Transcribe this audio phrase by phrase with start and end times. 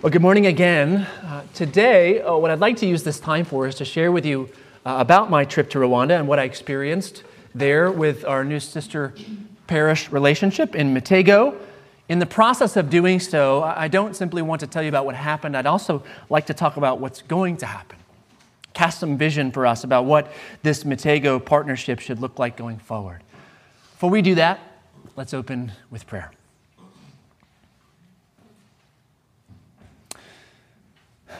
[0.00, 0.98] Well, good morning again.
[1.24, 4.24] Uh, today, uh, what I'd like to use this time for is to share with
[4.24, 4.48] you
[4.86, 9.12] uh, about my trip to Rwanda and what I experienced there with our new sister
[9.66, 11.56] parish relationship in Mitego.
[12.08, 15.16] In the process of doing so, I don't simply want to tell you about what
[15.16, 17.98] happened, I'd also like to talk about what's going to happen.
[18.74, 20.30] Cast some vision for us about what
[20.62, 23.24] this Mitego partnership should look like going forward.
[23.94, 24.60] Before we do that,
[25.16, 26.30] let's open with prayer.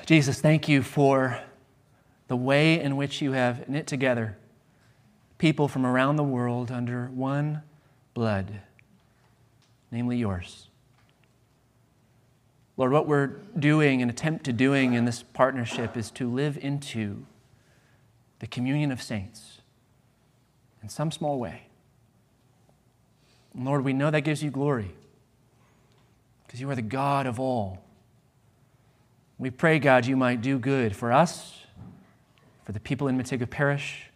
[0.09, 1.39] Jesus, thank you for
[2.29, 4.39] the way in which you have knit together
[5.37, 7.61] people from around the world under one
[8.15, 8.63] blood,
[9.91, 10.69] namely yours.
[12.79, 13.27] Lord, what we're
[13.59, 17.27] doing and attempt to doing in this partnership is to live into
[18.39, 19.59] the communion of saints
[20.83, 21.65] in some small way.
[23.53, 24.93] And Lord, we know that gives you glory
[26.47, 27.85] because you are the God of all.
[29.41, 31.63] We pray, God, you might do good for us,
[32.65, 34.11] for the people in Mitego Parish,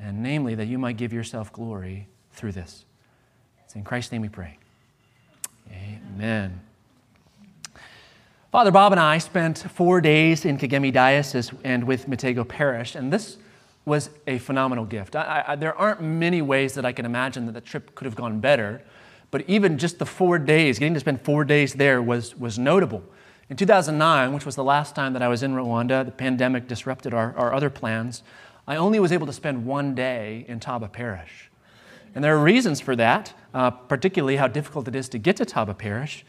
[0.00, 2.84] and namely that you might give yourself glory through this.
[3.64, 4.58] It's in Christ's name we pray.
[5.72, 6.60] Amen.
[8.50, 13.12] Father Bob and I spent four days in Kigeme Diocese and with Mitego Parish, and
[13.12, 13.36] this
[13.84, 15.14] was a phenomenal gift.
[15.14, 18.16] I, I, there aren't many ways that I can imagine that the trip could have
[18.16, 18.82] gone better,
[19.30, 23.04] but even just the four days, getting to spend four days there was, was notable.
[23.50, 27.12] In 2009, which was the last time that I was in Rwanda, the pandemic disrupted
[27.12, 28.22] our, our other plans.
[28.68, 31.50] I only was able to spend one day in Taba Parish.
[32.14, 35.44] And there are reasons for that, uh, particularly how difficult it is to get to
[35.44, 36.24] Taba Parish.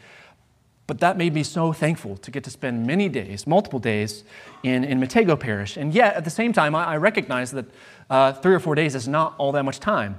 [0.88, 4.24] But that made me so thankful to get to spend many days, multiple days,
[4.64, 5.76] in, in Mitego Parish.
[5.76, 7.66] And yet, at the same time, I, I recognize that
[8.10, 10.18] uh, three or four days is not all that much time,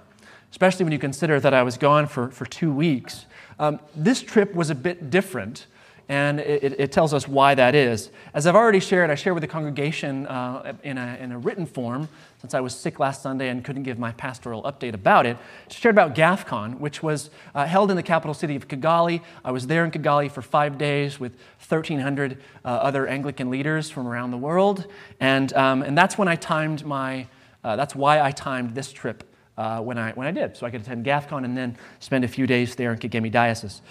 [0.52, 3.26] especially when you consider that I was gone for, for two weeks.
[3.60, 5.68] Um, this trip was a bit different
[6.10, 8.10] and it, it, tells us why that is.
[8.34, 11.66] As I've already shared, I shared with the congregation uh, in, a, in, a, written
[11.66, 12.10] form,
[12.42, 15.38] since I was sick last Sunday and couldn't give my pastoral update about it.
[15.70, 19.22] Shared about GAFCON, which was uh, held in the capital city of Kigali.
[19.46, 21.32] I was there in Kigali for five days with
[21.66, 24.86] 1,300 uh, other Anglican leaders from around the world.
[25.22, 27.28] And, um, and that's when I timed my,
[27.64, 29.24] uh, that's why I timed this trip
[29.58, 30.58] uh, when, I, when I did.
[30.58, 33.82] So I could attend GAFCON and then spend a few days there in Kigeme Diocese.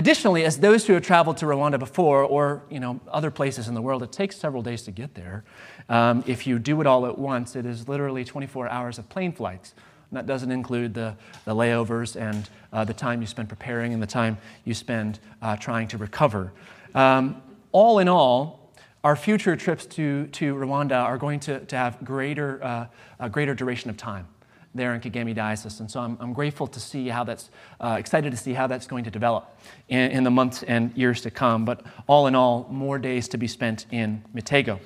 [0.00, 3.74] Additionally, as those who have traveled to Rwanda before or you know, other places in
[3.74, 5.44] the world, it takes several days to get there.
[5.90, 9.30] Um, if you do it all at once, it is literally 24 hours of plane
[9.30, 9.74] flights.
[10.10, 14.02] And that doesn't include the, the layovers and uh, the time you spend preparing and
[14.02, 16.50] the time you spend uh, trying to recover.
[16.94, 18.72] Um, all in all,
[19.04, 22.86] our future trips to, to Rwanda are going to, to have greater, uh,
[23.18, 24.26] a greater duration of time
[24.74, 25.80] there in Kigeme Diocese.
[25.80, 27.50] And so I'm, I'm grateful to see how that's,
[27.80, 29.58] uh, excited to see how that's going to develop
[29.88, 31.64] in, in, the months and years to come.
[31.64, 34.78] But all in all, more days to be spent in Mitego.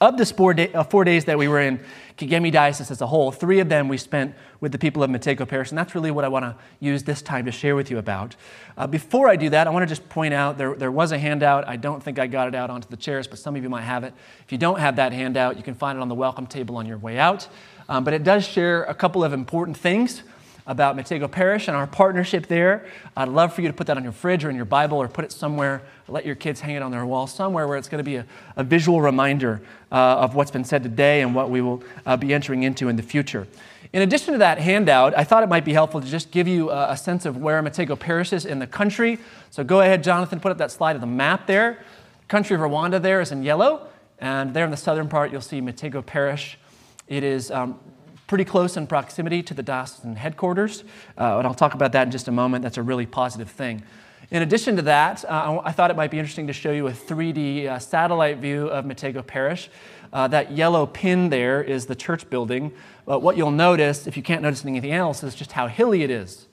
[0.00, 1.78] Of the four, day, uh, four days that we were in
[2.18, 5.46] Kigeme Diocese as a whole, three of them we spent with the people of Mitego
[5.46, 7.98] Parish, and that's really what I want to use this time to share with you
[7.98, 8.34] about.
[8.76, 11.18] Uh, before I do that, I want to just point out there, there was a
[11.18, 11.68] handout.
[11.68, 13.82] I don't think I got it out onto the chairs, but some of you might
[13.82, 14.12] have it.
[14.44, 16.86] If you don't have that handout, you can find it on the welcome table on
[16.86, 17.48] your way out.
[17.88, 20.22] Um, but it does share a couple of important things
[20.66, 22.86] about Mitego Parish and our partnership there.
[23.16, 25.08] I'd love for you to put that on your fridge or in your Bible or
[25.08, 27.98] put it somewhere, let your kids hang it on their wall somewhere where it's going
[27.98, 29.60] to be a, a visual reminder
[29.92, 32.96] uh, of what's been said today and what we will uh, be entering into in
[32.96, 33.46] the future.
[33.92, 36.70] In addition to that handout, I thought it might be helpful to just give you
[36.70, 39.18] a, a sense of where Mitego Parish is in the country.
[39.50, 41.78] So go ahead, Jonathan, put up that slide of the map there.
[42.20, 43.86] The country of Rwanda there is in yellow,
[44.18, 46.58] and there in the southern part, you'll see Mitego Parish.
[47.06, 47.78] It is um,
[48.26, 50.84] pretty close in proximity to the diocesan headquarters,
[51.18, 52.62] uh, and I'll talk about that in just a moment.
[52.62, 53.82] That's a really positive thing.
[54.30, 56.92] In addition to that, uh, I thought it might be interesting to show you a
[56.92, 59.68] 3D uh, satellite view of Mitego Parish.
[60.12, 62.72] Uh, that yellow pin there is the church building.
[63.04, 66.10] But what you'll notice, if you can't notice anything else, is just how hilly it
[66.10, 66.46] is.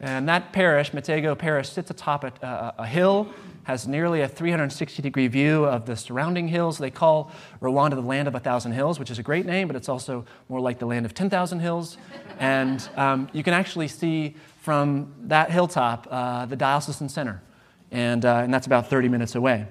[0.00, 3.28] And that parish, Mitego Parish, sits atop a, a hill
[3.68, 6.78] has nearly a 360 degree view of the surrounding hills.
[6.78, 7.30] They call
[7.60, 10.24] Rwanda the land of a thousand hills, which is a great name, but it's also
[10.48, 11.98] more like the land of 10,000 hills.
[12.38, 17.42] and um, you can actually see from that hilltop uh, the diocesan center,
[17.90, 19.66] and, uh, and that's about 30 minutes away.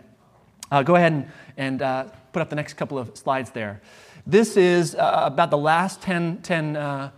[0.71, 2.03] Uh, go ahead and, and uh,
[2.33, 3.81] put up the next couple of slides there.
[4.27, 7.09] This is uh, about the last 10, 10 uh,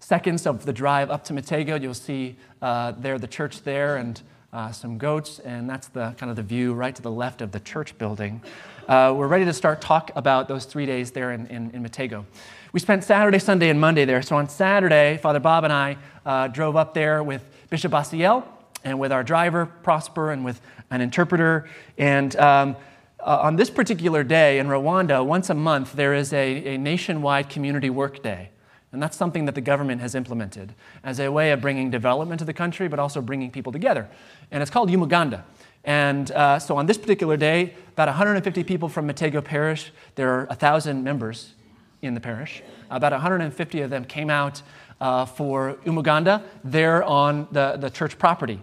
[0.00, 1.78] seconds of the drive up to Mitego.
[1.78, 6.36] You'll see there the church there and uh, some goats, and that's the kind of
[6.36, 8.42] the view right to the left of the church building.
[8.86, 12.24] Uh, we're ready to start talk about those three days there in, in, in Mitego.
[12.72, 14.20] We spent Saturday, Sunday, and Monday there.
[14.22, 15.96] So on Saturday, Father Bob and I
[16.26, 18.44] uh, drove up there with Bishop Basiel
[18.84, 20.60] and with our driver, Prosper, and with
[20.90, 21.68] an interpreter.
[21.96, 22.76] And um,
[23.20, 27.48] uh, on this particular day in Rwanda, once a month, there is a, a nationwide
[27.48, 28.50] community work day.
[28.92, 32.44] And that's something that the government has implemented as a way of bringing development to
[32.44, 34.08] the country, but also bringing people together.
[34.50, 35.44] And it's called Umuganda.
[35.84, 40.44] And uh, so on this particular day, about 150 people from Mitego Parish, there are
[40.46, 41.54] 1,000 members
[42.02, 44.60] in the parish, about 150 of them came out
[45.00, 48.60] uh, for Umuganda there on the, the church property.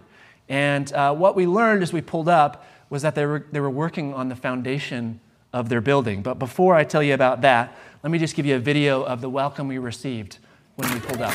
[0.48, 3.70] And uh, what we learned as we pulled up was that they were, they were
[3.70, 5.20] working on the foundation
[5.52, 6.22] of their building.
[6.22, 9.20] But before I tell you about that, let me just give you a video of
[9.20, 10.38] the welcome we received
[10.76, 11.34] when we pulled up.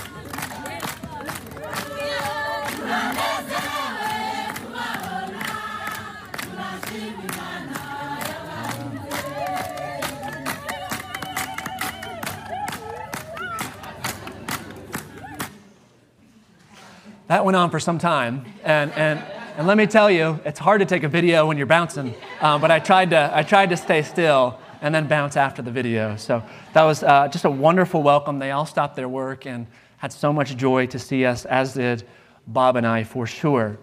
[17.27, 18.45] That went on for some time.
[18.63, 19.19] And, and,
[19.57, 22.59] and let me tell you, it's hard to take a video when you're bouncing, um,
[22.59, 26.15] but I tried, to, I tried to stay still and then bounce after the video.
[26.15, 26.43] So
[26.73, 28.39] that was uh, just a wonderful welcome.
[28.39, 29.67] They all stopped their work and
[29.97, 32.03] had so much joy to see us, as did
[32.47, 33.77] Bob and I for sure.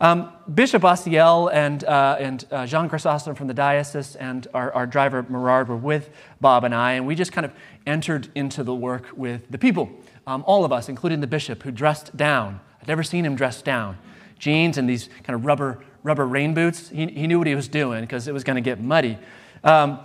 [0.00, 4.86] Um, Bishop Asiel and, uh, and uh, Jean Chrysostom from the diocese and our, our
[4.86, 6.10] driver Merard were with
[6.40, 7.52] Bob and I, and we just kind of
[7.86, 9.90] entered into the work with the people,
[10.26, 13.64] um, all of us, including the bishop, who dressed down I'd never seen him dressed
[13.64, 13.98] down.
[14.38, 16.88] Jeans and these kind of rubber, rubber rain boots.
[16.88, 19.18] He, he knew what he was doing because it was going to get muddy.
[19.64, 20.00] Um,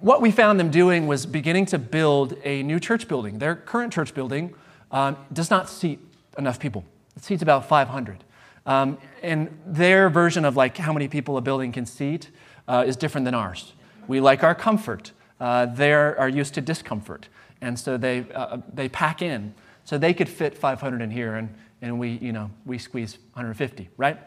[0.00, 3.38] what we found them doing was beginning to build a new church building.
[3.38, 4.54] Their current church building
[4.90, 5.98] um, does not seat
[6.38, 6.84] enough people.
[7.16, 8.22] It seats about 500.
[8.64, 12.30] Um, and their version of like how many people a building can seat
[12.68, 13.72] uh, is different than ours.
[14.06, 15.12] We like our comfort.
[15.40, 17.28] Uh, they are used to discomfort.
[17.60, 19.54] And so they, uh, they pack in.
[19.84, 21.34] So they could fit 500 in here.
[21.34, 24.18] And and we, you know, we squeeze 150, right?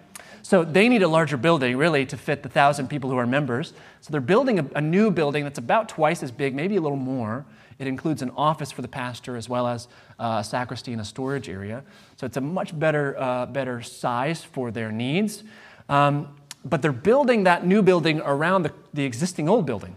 [0.42, 3.74] So they need a larger building, really, to fit the thousand people who are members.
[4.02, 6.98] So they're building a, a, new building that's about twice as big, maybe a little
[6.98, 7.46] more.
[7.78, 9.88] It includes an office for the pastor as well as
[10.20, 11.84] uh, a sacristy and a storage area.
[12.18, 15.44] So it's a much better, uh, better size for their needs.
[15.90, 19.96] Um, but they're building that new building around the, the existing old building.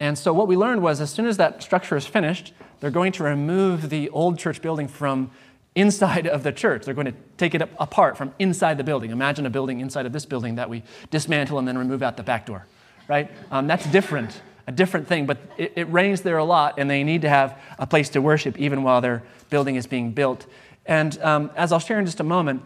[0.00, 3.12] And so what we learned was as soon as that structure is finished, they're going
[3.12, 5.30] to remove the old church building from
[5.74, 6.84] inside of the church.
[6.84, 9.10] They're going to take it apart from inside the building.
[9.10, 12.22] Imagine a building inside of this building that we dismantle and then remove out the
[12.22, 12.66] back door,
[13.08, 13.30] right?
[13.50, 17.04] Um, that's different, a different thing, but it, it rains there a lot, and they
[17.04, 20.46] need to have a place to worship even while their building is being built.
[20.86, 22.62] And um, as I'll share in just a moment,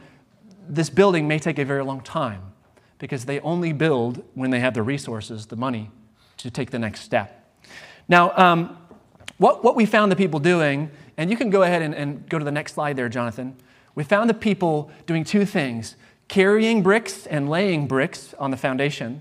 [0.69, 2.41] this building may take a very long time
[2.99, 5.91] because they only build when they have the resources, the money
[6.39, 7.59] to take the next step.
[8.09, 8.79] Now, um,
[9.39, 12.38] what, what we found the people doing and you can go ahead and, and go
[12.38, 13.56] to the next slide there, Jonathan.
[13.94, 15.96] We found the people doing two things
[16.26, 19.20] carrying bricks and laying bricks on the foundation,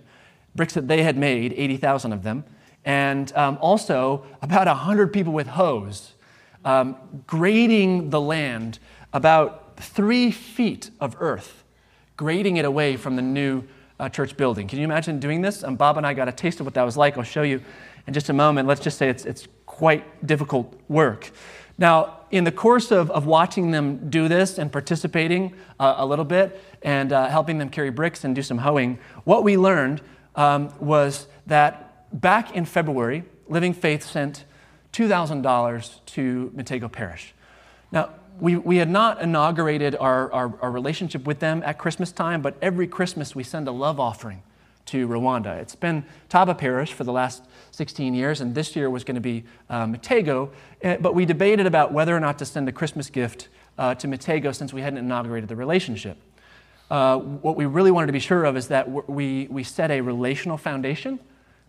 [0.55, 2.45] bricks that they had made, 80,000 of them,
[2.85, 6.13] and um, also about 100 people with hoes
[6.65, 6.95] um,
[7.27, 8.79] grading the land
[9.11, 11.63] about three feet of earth,
[12.17, 13.63] grading it away from the new
[13.99, 14.67] uh, church building.
[14.67, 15.63] Can you imagine doing this?
[15.63, 17.17] Um, Bob and I got a taste of what that was like.
[17.17, 17.61] I'll show you
[18.07, 18.67] in just a moment.
[18.67, 21.31] Let's just say it's, it's quite difficult work.
[21.77, 26.25] Now, in the course of, of watching them do this and participating uh, a little
[26.25, 30.01] bit and uh, helping them carry bricks and do some hoeing, what we learned
[30.35, 34.45] um, was that back in February, Living Faith sent
[34.93, 37.33] $2,000 to Mitego Parish.
[37.91, 38.09] Now,
[38.39, 42.55] we, we had not inaugurated our, our, our relationship with them at Christmas time, but
[42.61, 44.41] every Christmas we send a love offering
[44.85, 45.57] to Rwanda.
[45.57, 49.21] It's been Taba Parish for the last 16 years, and this year was going to
[49.21, 50.51] be uh, Mitego.
[50.81, 53.47] Eh, but we debated about whether or not to send a Christmas gift
[53.77, 56.17] uh, to Mitego since we hadn't inaugurated the relationship.
[56.91, 60.01] Uh, what we really wanted to be sure of is that we, we set a
[60.01, 61.19] relational foundation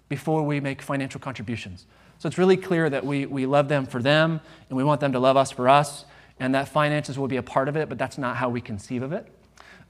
[0.08, 1.86] before we make financial contributions.
[2.18, 5.12] So it's really clear that we, we love them for them, and we want them
[5.12, 6.04] to love us for us,
[6.38, 9.02] and that finances will be a part of it, but that's not how we conceive
[9.02, 9.26] of it.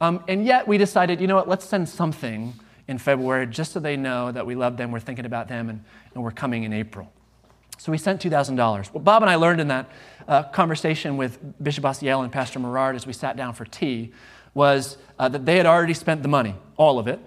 [0.00, 2.54] Um, and yet we decided, you know what, let's send something
[2.88, 5.84] in February just so they know that we love them, we're thinking about them, and,
[6.14, 7.10] and we're coming in April.
[7.78, 8.92] So we sent $2,000.
[8.92, 9.90] What Bob and I learned in that
[10.28, 14.12] uh, conversation with Bishop Asiel and Pastor Merard as we sat down for tea
[14.54, 17.18] was uh, that they had already spent the money, all of it.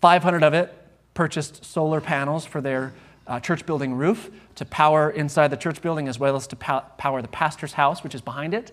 [0.00, 0.72] 500 of it
[1.14, 2.92] purchased solar panels for their
[3.26, 6.84] uh, church building roof to power inside the church building as well as to pow-
[6.98, 8.70] power the pastor's house, which is behind it.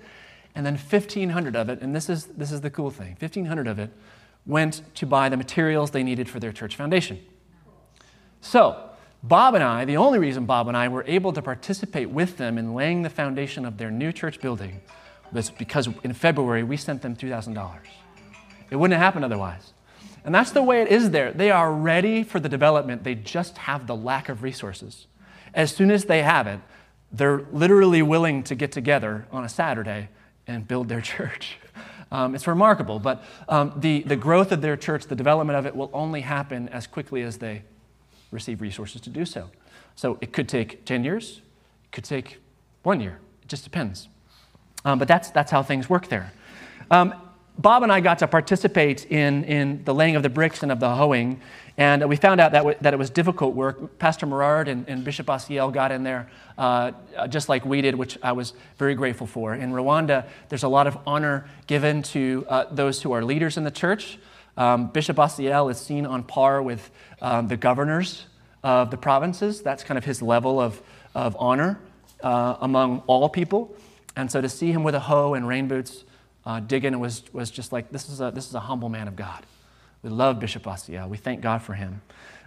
[0.53, 3.79] And then 1,500 of it, and this is, this is the cool thing 1,500 of
[3.79, 3.89] it
[4.45, 7.19] went to buy the materials they needed for their church foundation.
[8.41, 8.89] So,
[9.23, 12.57] Bob and I, the only reason Bob and I were able to participate with them
[12.57, 14.81] in laying the foundation of their new church building
[15.31, 17.77] was because in February we sent them $2,000.
[18.69, 19.73] It wouldn't have happened otherwise.
[20.25, 21.31] And that's the way it is there.
[21.31, 25.07] They are ready for the development, they just have the lack of resources.
[25.53, 26.59] As soon as they have it,
[27.11, 30.09] they're literally willing to get together on a Saturday
[30.47, 31.57] and build their church.
[32.13, 35.75] Um, it's remarkable, but um, the, the growth of their church, the development of it,
[35.75, 37.63] will only happen as quickly as they
[38.29, 39.49] receive resources to do so.
[39.95, 41.41] So it could take 10 years,
[41.85, 42.37] it could take
[42.83, 43.19] one year.
[43.41, 44.09] It just depends.
[44.85, 46.31] Um, but that's, that's how things work there.
[47.57, 50.79] Bob and I got to participate in, in the laying of the bricks and of
[50.79, 51.39] the hoeing,
[51.77, 53.99] and we found out that, w- that it was difficult work.
[53.99, 56.91] Pastor Merard and, and Bishop Asiel got in there uh,
[57.29, 59.53] just like we did, which I was very grateful for.
[59.55, 63.63] In Rwanda, there's a lot of honor given to uh, those who are leaders in
[63.63, 64.17] the church.
[64.57, 66.91] Um, Bishop Asiel is seen on par with
[67.21, 68.25] um, the governors
[68.63, 69.61] of the provinces.
[69.61, 70.81] That's kind of his level of,
[71.15, 71.79] of honor
[72.23, 73.75] uh, among all people.
[74.15, 76.03] And so to see him with a hoe and rain boots
[76.45, 79.15] uh, digging was, was just like, this is, a, this is a humble man of
[79.15, 79.45] God.
[80.01, 81.07] We love Bishop Asiel.
[81.07, 82.01] We thank God for him.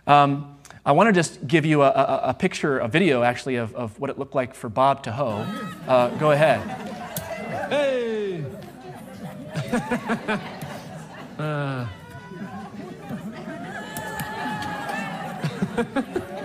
[0.07, 3.75] Um, I want to just give you a, a, a, picture, a video actually, of,
[3.75, 5.45] of what it looked like for Bob to hoe.
[5.89, 6.61] Uh, go ahead.
[7.71, 8.45] Hey!
[11.39, 11.87] uh.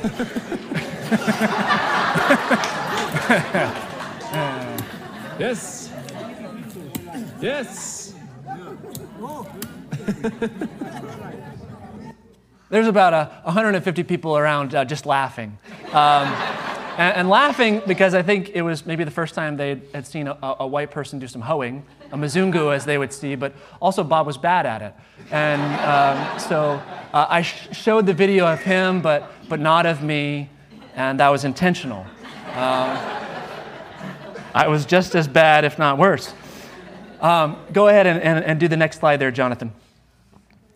[5.38, 5.92] yes.
[7.40, 8.14] Yes.
[12.70, 15.58] There's about uh, 150 people around uh, just laughing.
[15.92, 16.34] Um,
[17.00, 20.28] and, and, laughing because I think it was maybe the first time they had seen
[20.28, 24.04] a, a, white person do some hoeing, a mzungu as they would see, but also
[24.04, 24.94] Bob was bad at it.
[25.30, 26.82] And um, so
[27.14, 30.50] uh, I sh- showed the video of him, but, but not of me,
[30.94, 32.04] and that was intentional.
[32.48, 33.26] Uh,
[34.54, 36.34] I was just as bad, if not worse.
[37.22, 39.72] Um, go ahead and, and, and, do the next slide there, Jonathan.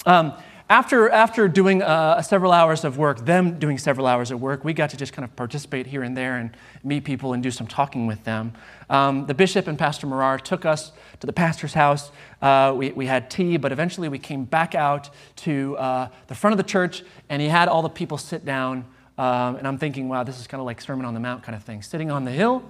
[0.07, 0.33] Um,
[0.69, 4.73] after, after doing uh, several hours of work, them doing several hours of work, we
[4.73, 7.67] got to just kind of participate here and there and meet people and do some
[7.67, 8.53] talking with them.
[8.89, 12.11] Um, the bishop and Pastor Merard took us to the pastor's house.
[12.41, 16.53] Uh, we, we had tea, but eventually we came back out to uh, the front
[16.53, 18.87] of the church, and he had all the people sit down.
[19.19, 21.55] Um, and I'm thinking, wow, this is kind of like Sermon on the Mount kind
[21.55, 21.83] of thing.
[21.83, 22.63] Sitting on the hill,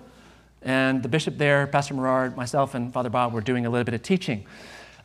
[0.62, 3.94] and the bishop there, Pastor Merard, myself, and Father Bob were doing a little bit
[3.94, 4.46] of teaching.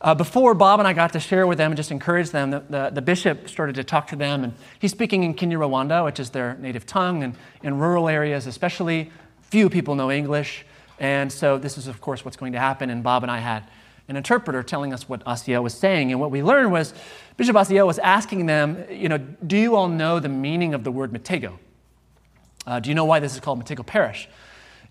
[0.02, 2.60] Uh, before Bob and I got to share with them and just encourage them, the,
[2.70, 6.30] the, the, bishop started to talk to them, and he's speaking in Kinyarwanda, which is
[6.30, 9.10] their native tongue, and in rural areas especially,
[9.42, 10.64] few people know English.
[11.00, 12.88] And so this is, of course, what's going to happen.
[12.88, 13.64] And Bob and I had
[14.08, 16.10] an interpreter telling us what Asiel was saying.
[16.12, 16.94] And what we learned was
[17.36, 20.90] Bishop Asiel was asking them, you know, do you all know the meaning of the
[20.90, 21.58] word Mitego?
[22.66, 24.28] Uh, do you know why this is called Mitego Parish?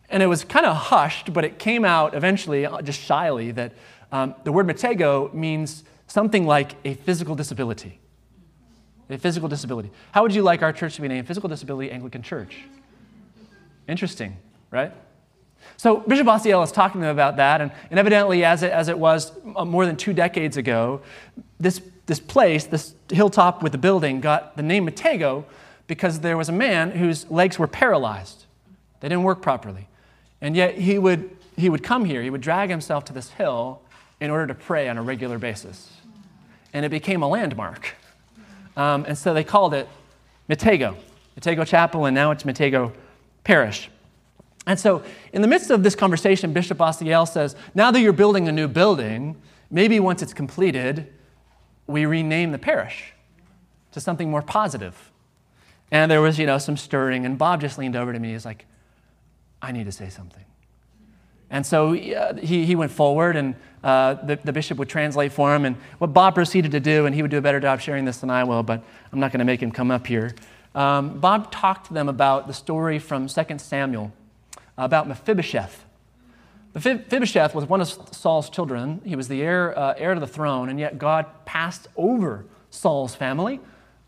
[0.10, 3.74] And it was kind of hushed, but it came out eventually, uh, just shyly, that
[4.12, 8.00] um, the word matego means something like a physical disability.
[9.10, 9.90] A physical disability.
[10.12, 11.28] How would you like our church to be named?
[11.28, 12.60] Physical Disability Anglican Church.
[13.88, 14.38] Interesting,
[14.70, 14.92] right?
[15.78, 18.88] So Bishop Asiel is talking to them about that, and, and evidently, as it, as
[18.88, 21.02] it was uh, more than two decades ago,
[21.60, 25.44] this, this place, this hilltop with the building, got the name Mitego
[25.88, 28.46] because there was a man whose legs were paralyzed.
[29.00, 29.88] They didn't work properly.
[30.40, 33.82] And yet he would, he would come here, he would drag himself to this hill
[34.22, 35.92] in order to pray on a regular basis.
[36.74, 37.96] And it became a landmark.
[38.76, 39.88] Um, and so they called it
[40.50, 40.96] Mitego,
[41.40, 42.94] Mitego Chapel, and now it's Mitego
[43.44, 43.90] Parish.
[44.68, 48.48] And so, in the midst of this conversation, Bishop Asiel says, Now that you're building
[48.48, 49.36] a new building,
[49.72, 51.12] maybe once it's completed,
[51.88, 53.14] we rename the parish
[53.94, 55.12] to something more positive.
[55.92, 58.34] And there was, you know, some stirring, and Bob just leaned over to me.
[58.34, 58.66] He's like,
[59.62, 60.46] I need to say something.
[61.50, 65.56] And so uh, he, he went forward, and uh, the, the bishop would translate for
[65.56, 65.66] him.
[65.66, 68.18] And what Bob proceeded to do, and he would do a better job sharing this
[68.18, 70.36] than I will, but I'm not going to make him come up here.
[70.76, 74.12] Um, Bob talked to them about the story from 2 Samuel
[74.78, 75.86] about Mephibosheth.
[76.74, 79.02] Mephibosheth was one of Saul's children.
[79.04, 83.16] He was the heir, uh, heir to the throne, and yet God passed over Saul's
[83.16, 83.60] family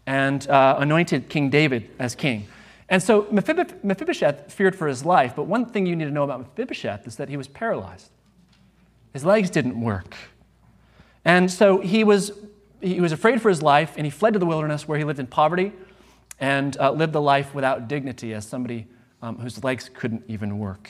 [0.06, 2.48] and uh, anointed King David as king.
[2.88, 6.42] And so Mephibosheth feared for his life, but one thing you need to know about
[6.42, 8.10] Mephibosheth is that he was paralyzed.
[9.14, 10.16] His legs didn't work.
[11.26, 12.32] And so he was,
[12.82, 15.20] he was afraid for his life, and he fled to the wilderness where he lived
[15.20, 15.74] in poverty
[16.40, 18.88] and uh, lived the life without dignity as somebody
[19.22, 20.90] um, whose legs couldn't even work.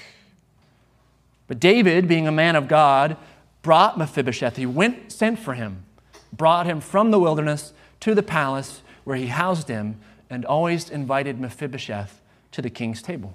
[1.48, 3.18] But David, being a man of God,
[3.62, 4.56] brought Mephibosheth.
[4.56, 5.84] He went, sent for him,
[6.32, 10.00] brought him from the wilderness to the palace where he housed him
[10.30, 12.22] and always invited Mephibosheth
[12.54, 13.34] to the king's table.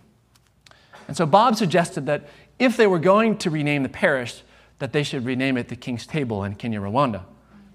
[1.06, 2.26] And so Bob suggested that
[2.58, 4.42] if they were going to rename the parish,
[4.78, 7.22] that they should rename it the King's Table in Kinyarwanda,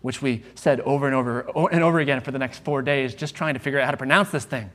[0.01, 1.41] which we said over and over
[1.71, 3.97] and over again for the next four days, just trying to figure out how to
[3.97, 4.69] pronounce this thing.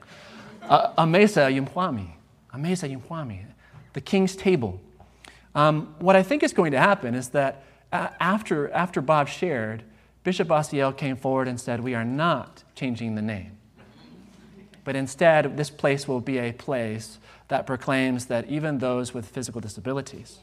[0.63, 2.11] Uh, Ameza y'Umwami.
[2.53, 3.45] Ameza y'Umwami.
[3.93, 4.81] The King's Table.
[5.55, 9.85] Um, what I think is going to happen is that uh, after, after Bob shared,
[10.23, 13.57] Bishop Asiel came forward and said, We are not changing the name.
[14.85, 17.19] But instead, this place will be a place
[17.49, 20.41] that proclaims that even those with physical disabilities,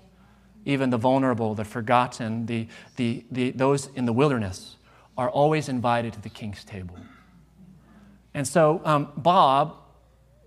[0.65, 4.77] even the vulnerable, the forgotten, the, the, the, those in the wilderness,
[5.17, 6.95] are always invited to the king's table.
[8.33, 9.77] And so, um, Bob,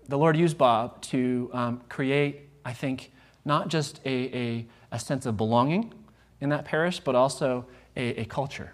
[0.07, 3.11] the Lord used Bob to um, create, I think,
[3.45, 5.93] not just a, a, a, sense of belonging
[6.41, 8.73] in that parish, but also a, a culture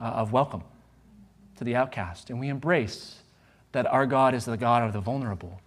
[0.00, 0.64] uh, of welcome
[1.56, 2.30] to the outcast.
[2.30, 3.22] And we embrace
[3.70, 5.60] that our God is the God of the vulnerable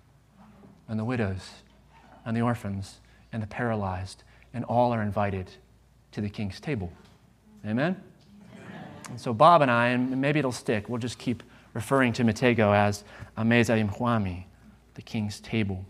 [0.88, 1.50] and the widows
[2.26, 3.00] and the orphans
[3.32, 4.24] and the paralyzed,
[4.56, 5.52] and all are invited
[6.14, 6.92] to the king's table.
[7.68, 8.02] Amen?
[9.10, 11.44] And so Bob and I, and maybe it'll stick, we'll just keep
[11.74, 13.04] referring to Mitego as
[13.38, 14.46] Ameza y'Umwami,
[14.96, 15.86] the king's table.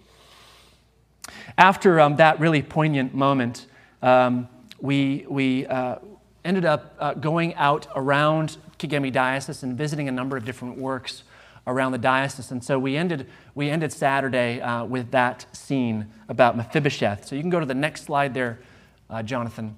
[1.57, 3.67] After um, that really poignant moment,
[4.01, 4.49] um,
[4.81, 5.97] we, we uh,
[6.43, 11.23] ended up uh, going out around Kigeme Diocese and visiting a number of different works
[11.67, 12.51] around the diocese.
[12.51, 17.25] And so we ended, we ended Saturday uh, with that scene about Mephibosheth.
[17.25, 18.59] So you can go to the next slide there,
[19.09, 19.75] uh, Jonathan.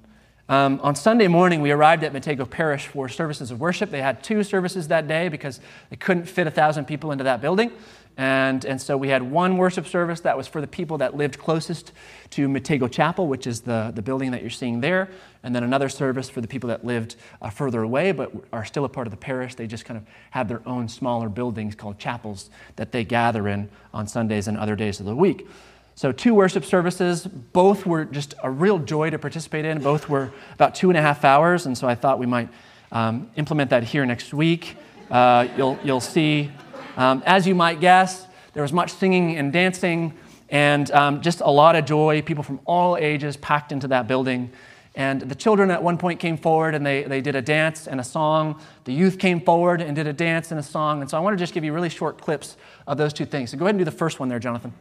[0.50, 3.92] Um, on Sunday morning, we arrived at Mitego Parish for services of worship.
[3.92, 7.42] They had two services that day because they couldn't fit a thousand people into that
[7.42, 7.72] building.
[8.18, 11.38] And, and so we had one worship service that was for the people that lived
[11.38, 11.92] closest
[12.32, 15.10] to Mitego Chapel, which is the, the building that you're seeing there.
[15.44, 18.86] And then another service for the people that lived uh, further away but are still
[18.86, 19.54] a part of the parish.
[19.54, 23.70] They just kind of have their own smaller buildings called chapels that they gather in
[23.94, 25.48] on Sundays and other days of the week.
[25.94, 29.82] So, two worship services, both were just a real joy to participate in.
[29.82, 32.50] Both were about two and a half hours, and so I thought we might
[32.92, 34.78] um, implement that here next week.
[35.10, 36.52] Uh, you'll, you'll see
[36.98, 40.18] um, as you might guess, there was much singing and dancing
[40.50, 42.22] and um, just a lot of joy.
[42.24, 44.52] People from all ages packed into that building.
[44.96, 48.00] And the children at one point came forward and they, they did a dance and
[48.00, 48.60] a song.
[48.86, 51.02] The youth came forward and did a dance and a song.
[51.02, 52.58] And so I want to just give you really short clips
[52.88, 53.52] of those two things.
[53.52, 54.74] So go ahead and do the first one there, Jonathan.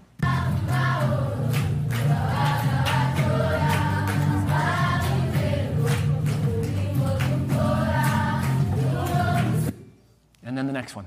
[10.43, 11.07] And then the next one.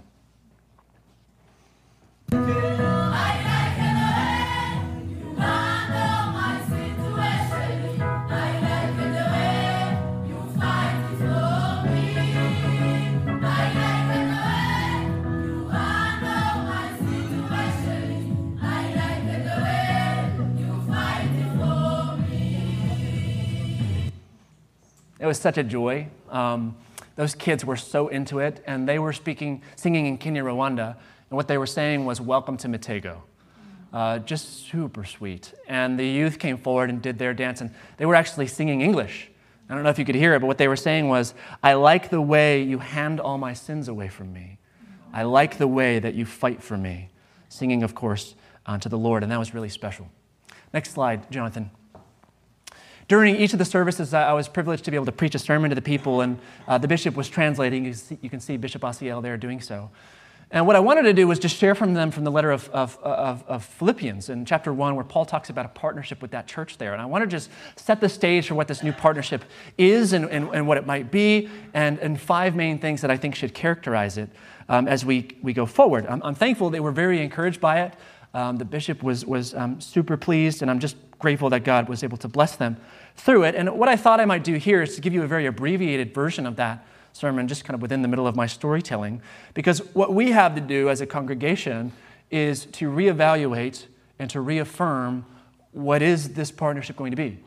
[25.19, 26.07] It was such a joy.
[26.29, 26.75] Um,
[27.15, 30.95] those kids were so into it, and they were speaking, singing in Kinyarwanda,
[31.29, 33.17] and what they were saying was, Welcome to Mitego.
[33.91, 35.53] Uh, just super sweet.
[35.67, 39.29] And the youth came forward and did their dance, and they were actually singing English.
[39.69, 41.73] I don't know if you could hear it, but what they were saying was, I
[41.73, 44.57] like the way you hand all my sins away from me.
[45.13, 47.09] I like the way that you fight for me.
[47.49, 50.07] Singing, of course, uh, to the Lord, and that was really special.
[50.73, 51.71] Next slide, Jonathan.
[53.07, 55.69] During each of the services, I was privileged to be able to preach a sermon
[55.69, 57.85] to the people, and uh, the bishop was translating.
[58.21, 59.89] You, can see Bishop Asiel there doing so.
[60.51, 62.69] And what I wanted to do was just share from them from the letter of,
[62.69, 66.47] of, of, of, Philippians in chapter 1, where Paul talks about a partnership with that
[66.47, 66.93] church there.
[66.93, 69.45] And I want to just set the stage for what this new partnership
[69.77, 73.17] is and, and, and what it might be, and, and five main things that I
[73.17, 74.29] think should characterize it
[74.69, 76.07] um, as we, we go forward.
[76.07, 77.93] I'm, I'm, thankful they were very encouraged by it.
[78.33, 82.03] Um, the bishop was, was um, super pleased, and I'm just grateful that God was
[82.03, 82.77] able to bless them
[83.15, 83.53] through it.
[83.53, 86.11] And what I thought I might do here is to give you a very abbreviated
[86.11, 86.85] version of that
[87.19, 89.21] sermon, just kind of within the middle of my storytelling,
[89.53, 91.91] because what we have to do as a congregation
[92.31, 93.85] is to reevaluate
[94.19, 95.25] and to reaffirm
[95.71, 97.37] what is this partnership going to be.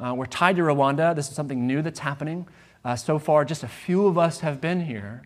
[0.00, 1.14] Uh, we're tied to Rwanda.
[1.14, 2.46] This is something new that's happening.
[2.84, 5.22] Uh, so far, just a few of us have been here.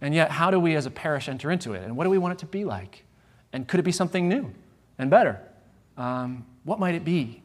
[0.00, 1.82] And yet, how do we as a parish enter into it?
[1.82, 3.04] And what do we want it to be like?
[3.52, 4.52] And could it be something new
[4.98, 5.40] and better?
[5.96, 7.42] Um, what might it be?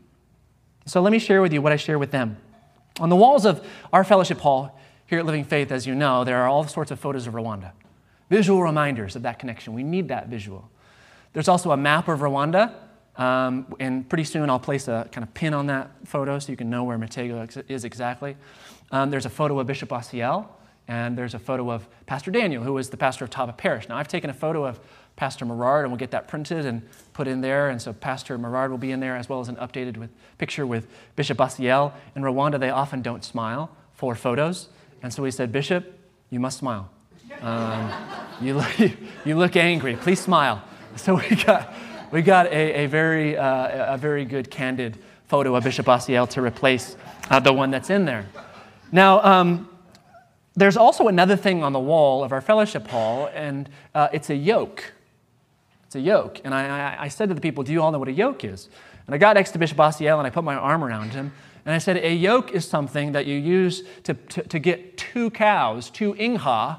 [0.86, 2.38] So let me share with you what I share with them.
[3.00, 4.78] On the walls of our fellowship hall
[5.12, 7.74] here at Living Faith, as you know, there are all sorts of photos of Rwanda,
[8.30, 9.74] visual reminders of that connection.
[9.74, 10.72] We need that visual.
[11.34, 12.74] There's also a map of Rwanda,
[13.18, 16.56] um, and pretty soon I'll place a kind of pin on that photo so you
[16.56, 18.38] can know where Mitego is exactly.
[18.90, 20.48] Um, there's a photo of Bishop Asiel
[20.88, 23.90] And there's a photo of Pastor Daniel, who was the pastor of Taba Parish.
[23.90, 24.80] Now, I've taken a photo of
[25.18, 27.68] Pastor Merard, and we'll get that printed and put in there.
[27.68, 30.66] And so Pastor Merard will be in there, as well as an updated with, picture
[30.66, 31.92] with Bishop Basiel.
[32.16, 34.70] In Rwanda, they often don't smile for photos.
[35.04, 35.98] And so we said, Bishop,
[36.30, 36.90] you must smile.
[37.42, 37.92] Um,
[38.42, 38.80] you, look,
[39.26, 39.96] you look angry.
[39.96, 40.64] Please smile.
[40.96, 41.74] So we got,
[42.12, 46.42] we got a, a very, uh, a very good, candid photo of Bishop Basiel to
[46.42, 46.98] replace
[47.30, 48.28] uh, the one that's in there.
[48.92, 49.70] Now, um,
[50.56, 54.36] there's also another thing on the wall of our fellowship hall, and uh, it's a
[54.36, 54.92] yoke.
[55.86, 56.42] It's a yoke.
[56.44, 58.44] And I, I, I, said to the people, Do you all know what a yoke
[58.44, 58.68] is?
[59.06, 61.32] And I got next to Bishop Basiel and I put my arm around him.
[61.66, 65.30] And I said, A yoke is something that you use to, to, to get two
[65.30, 66.78] cows, two inka,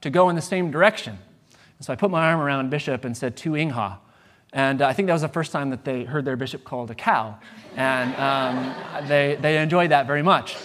[0.00, 1.18] to go in the same direction.
[1.78, 3.98] And so I put my arm around Bishop and said, Two inka.
[4.52, 6.90] And uh, I think that was the first time that they heard their bishop called
[6.90, 7.38] a cow.
[7.74, 10.56] And um, they, they enjoyed that very much,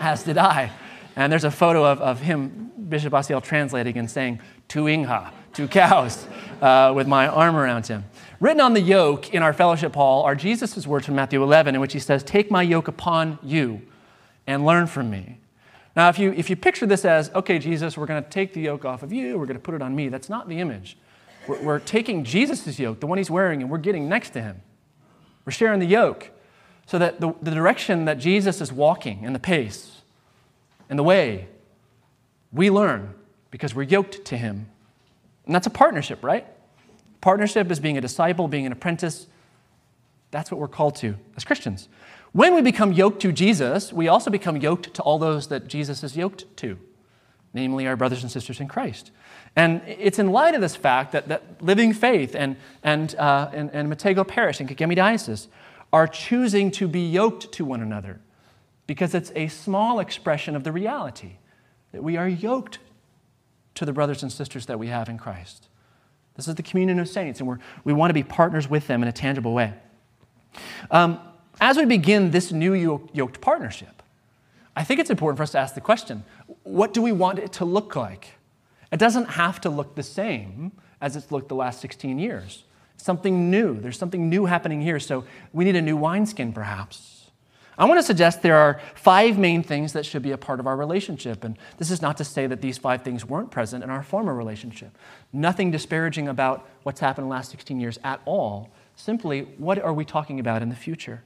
[0.00, 0.72] as did I.
[1.14, 5.68] And there's a photo of, of him, Bishop Basiel, translating and saying, Tu inka, two
[5.68, 6.26] cows,
[6.62, 8.04] uh, with my arm around him.
[8.42, 11.80] Written on the yoke in our fellowship hall are Jesus' words from Matthew 11, in
[11.80, 13.82] which he says, Take my yoke upon you
[14.48, 15.38] and learn from me.
[15.94, 18.60] Now, if you, if you picture this as, okay, Jesus, we're going to take the
[18.60, 20.96] yoke off of you, we're going to put it on me, that's not the image.
[21.46, 24.60] We're, we're taking Jesus' yoke, the one he's wearing, and we're getting next to him.
[25.44, 26.30] We're sharing the yoke
[26.86, 30.00] so that the, the direction that Jesus is walking and the pace
[30.90, 31.46] and the way
[32.52, 33.14] we learn
[33.52, 34.66] because we're yoked to him.
[35.46, 36.44] And that's a partnership, right?
[37.22, 39.28] Partnership is being a disciple, being an apprentice.
[40.32, 41.88] That's what we're called to as Christians.
[42.32, 46.02] When we become yoked to Jesus, we also become yoked to all those that Jesus
[46.02, 46.78] is yoked to,
[47.54, 49.12] namely our brothers and sisters in Christ.
[49.54, 53.70] And it's in light of this fact that, that Living Faith and, and, uh, and,
[53.72, 55.48] and Mitego Parish and Kigeme Diocese
[55.92, 58.20] are choosing to be yoked to one another
[58.88, 61.36] because it's a small expression of the reality
[61.92, 62.78] that we are yoked
[63.74, 65.68] to the brothers and sisters that we have in Christ.
[66.34, 69.02] This is the communion of saints, and we're, we want to be partners with them
[69.02, 69.74] in a tangible way.
[70.90, 71.20] Um,
[71.60, 72.74] as we begin this new
[73.12, 74.02] yoked partnership,
[74.74, 76.24] I think it's important for us to ask the question
[76.62, 78.34] what do we want it to look like?
[78.90, 82.64] It doesn't have to look the same as it's looked the last 16 years.
[82.96, 83.80] Something new.
[83.80, 87.21] There's something new happening here, so we need a new wineskin, perhaps.
[87.78, 90.66] I want to suggest there are five main things that should be a part of
[90.66, 91.42] our relationship.
[91.42, 94.34] And this is not to say that these five things weren't present in our former
[94.34, 94.96] relationship.
[95.32, 98.70] Nothing disparaging about what's happened in the last 16 years at all.
[98.94, 101.22] Simply, what are we talking about in the future?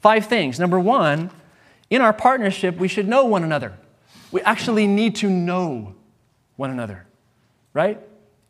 [0.00, 0.58] Five things.
[0.58, 1.30] Number one,
[1.88, 3.74] in our partnership, we should know one another.
[4.32, 5.94] We actually need to know
[6.56, 7.06] one another,
[7.72, 8.00] right?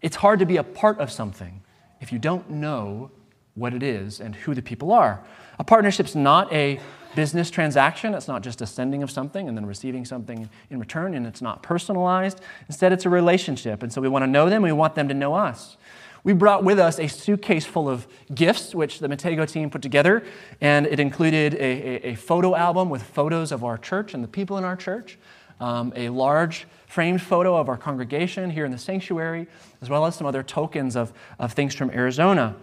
[0.01, 1.63] It's hard to be a part of something
[2.01, 3.11] if you don't know
[3.55, 5.23] what it is and who the people are.
[5.59, 6.81] A partnership's not a
[7.17, 8.15] business transaction.
[8.15, 11.43] It's not just a sending of something and then receiving something in return, and it's
[11.43, 12.41] not personalized.
[12.69, 13.83] Instead, it's a relationship.
[13.83, 15.77] And so we want to know them, we want them to know us.
[16.23, 20.25] We brought with us a suitcase full of gifts, which the Mitego team put together,
[20.61, 24.29] and it included a, a, a photo album with photos of our church and the
[24.29, 25.19] people in our church,
[25.61, 29.47] um, a large framed photo of our congregation here in the sanctuary,
[29.81, 32.57] as well as some other tokens of, of things from Arizona.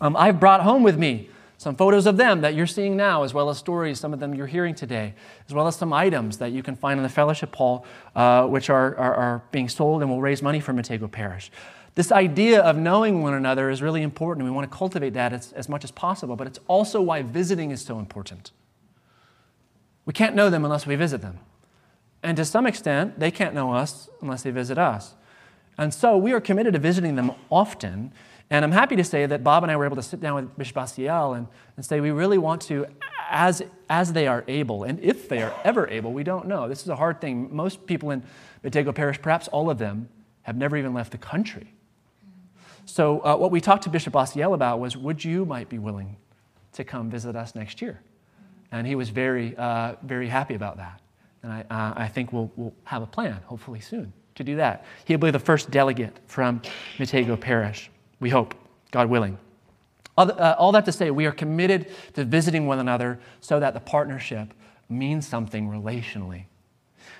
[0.00, 3.34] Um, I've brought home with me some photos of them that you're seeing now, as
[3.34, 5.14] well as stories, some of them you're hearing today,
[5.46, 8.70] as well as some items that you can find in the fellowship hall, uh, which
[8.70, 11.50] are, are, are, being sold and will raise money for Mitego Parish.
[11.96, 14.44] This idea of knowing one another is really important.
[14.44, 17.72] We want to cultivate that as, as much as possible, but it's also why visiting
[17.72, 18.52] is so important.
[20.06, 21.40] We can't know them unless we visit them.
[22.22, 25.16] And to some extent, they can't know us unless they visit us.
[25.76, 28.12] And so we are committed to visiting them often
[28.50, 30.56] and I'm happy to say that Bob and I were able to sit down with
[30.56, 32.86] Bishop Basiel and, and say we really want to,
[33.30, 36.68] as, as they are able, and if they are ever able, we don't know.
[36.68, 37.54] This is a hard thing.
[37.54, 38.22] Most people in
[38.64, 40.08] Mitego Parish, perhaps all of them,
[40.42, 41.74] have never even left the country.
[42.86, 46.16] So uh, what we talked to Bishop Basiel about was, would you might be willing
[46.72, 48.00] to come visit us next year?
[48.72, 51.00] And he was very, uh, very happy about that.
[51.42, 54.86] And I, uh, I think we'll, we'll have a plan, hopefully soon, to do that.
[55.04, 56.62] He'll be the first delegate from
[56.96, 57.90] Mitego Parish.
[58.20, 58.54] We hope,
[58.90, 59.38] God willing.
[60.16, 63.74] All, uh, all that to say, we are committed to visiting one another so that
[63.74, 64.52] the partnership
[64.88, 66.44] means something relationally.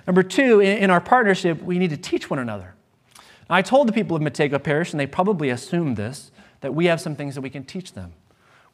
[0.06, 2.74] Number two, in, our partnership, we need to teach one another.
[3.50, 6.30] I told the people of Mitego Parish, and they probably assumed this,
[6.60, 8.12] that we have some things that we can teach them.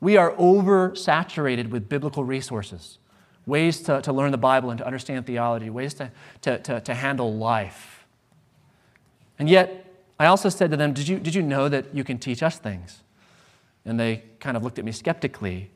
[0.01, 2.99] We are oversaturated with biblical resources,
[3.47, 6.11] ways to, to learn the Bible and to understand theology, ways to,
[6.43, 8.07] to, to, to handle life.
[9.39, 9.84] And yet,
[10.25, 12.59] I also said to them, did you, did you know that you can teach us
[12.59, 13.03] things?
[13.85, 15.71] And they kind of looked at me skeptically.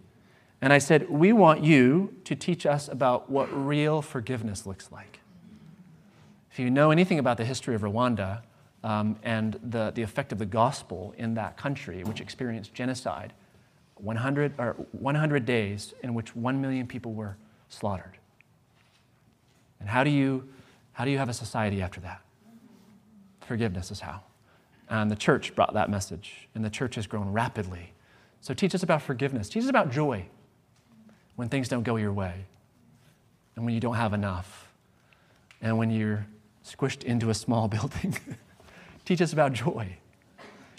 [0.61, 5.21] And I said, We want you to teach us about what real forgiveness looks like.
[6.51, 8.43] If you know anything about the history of Rwanda
[8.83, 13.35] um, and the, the effect of the gospel in that country, which experienced genocide,
[13.97, 17.37] 100, or 100 days in which 1 million people were
[17.69, 18.19] slaughtered.
[19.81, 20.49] And how do you,
[20.93, 22.21] how do you have a society after that?
[23.41, 24.23] Forgiveness is how.
[24.91, 27.93] And the church brought that message, and the church has grown rapidly.
[28.41, 29.49] So teach us about forgiveness.
[29.49, 30.27] Teach us about joy
[31.37, 32.47] when things don't go your way,
[33.55, 34.73] and when you don't have enough,
[35.61, 36.27] and when you're
[36.65, 38.17] squished into a small building.
[39.05, 39.97] teach us about joy.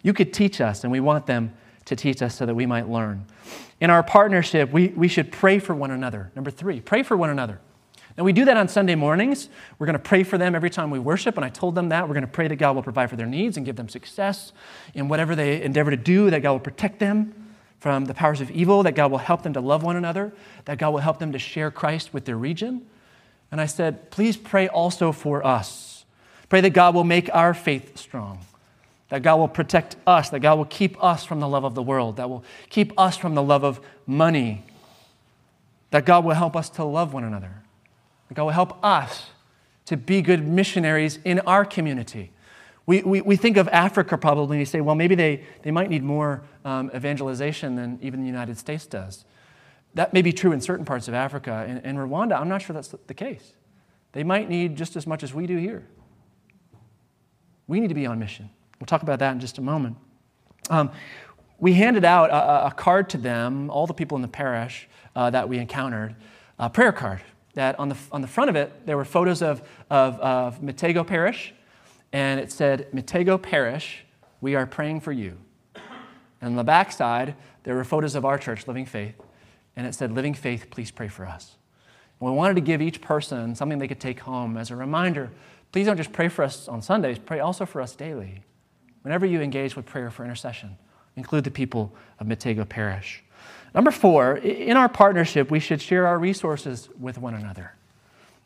[0.04, 1.54] You could teach us, and we want them
[1.86, 3.26] to teach us so that we might learn.
[3.82, 6.32] In our partnership, we, we should pray for one another.
[6.36, 7.60] Number three, pray for one another.
[8.17, 9.50] And we do that on Sunday mornings.
[9.78, 12.08] We're going to pray for them every time we worship, and I told them that.
[12.08, 14.52] We're going to pray that God will provide for their needs and give them success
[14.93, 17.34] in whatever they endeavor to do, that God will protect them
[17.80, 20.34] from the powers of evil, that God will help them to love one another,
[20.65, 22.86] that God will help them to share Christ with their region.
[23.52, 26.04] And I said, please pray also for us.
[26.50, 28.39] Pray that God will make our faith strong,
[29.10, 31.84] that God will protect us, that God will keep us from the love of the
[31.84, 34.63] world, that will keep us from the love of money,
[35.91, 37.59] that God will help us to love one another
[38.34, 39.28] God will help us
[39.86, 42.32] to be good missionaries in our community.
[42.86, 45.89] We, we, we think of Africa probably and you say, well, maybe they, they might
[45.89, 49.26] need more um, evangelization than even the United States does.
[49.96, 51.65] That may be true in certain parts of Africa.
[51.68, 53.54] In, in Rwanda, I'm not sure that's the case.
[54.12, 55.86] They might need just as much as we do here.
[57.68, 58.50] We need to be on mission.
[58.80, 59.98] We'll talk about that in just a moment.
[60.70, 60.92] Um,
[61.60, 65.30] we handed out a, a, card to them, all the people in the parish uh,
[65.32, 66.15] that we encountered,
[66.58, 67.22] a prayer card
[67.54, 71.06] that on the, on the front of it, there were photos of, of, of Mitego
[71.06, 71.54] Parish,
[72.12, 74.06] and it said, Mitego Parish,
[74.42, 75.38] we are praying for you.
[76.42, 79.16] And on the back side, there were photos of our church, Living Faith,
[79.76, 81.56] and it said, Living Faith, please pray for us.
[82.20, 85.32] And we wanted to give each person something they could take home as a reminder.
[85.72, 88.44] Please don't just pray for us on Sundays, pray also for us daily.
[89.02, 90.78] Whenever you engage with prayer for intercession,
[91.16, 93.24] include the people of Mitego Parish.
[93.73, 97.73] Number four, in our partnership, we should share our resources with one another.